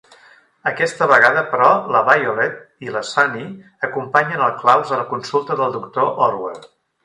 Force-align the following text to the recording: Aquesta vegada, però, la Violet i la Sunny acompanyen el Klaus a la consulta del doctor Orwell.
Aquesta 0.69 1.07
vegada, 1.11 1.43
però, 1.51 1.67
la 1.97 2.01
Violet 2.07 2.57
i 2.87 2.95
la 2.97 3.05
Sunny 3.11 3.45
acompanyen 3.91 4.45
el 4.49 4.59
Klaus 4.65 4.97
a 4.99 5.03
la 5.03 5.07
consulta 5.15 5.63
del 5.65 5.81
doctor 5.81 6.15
Orwell. 6.29 6.61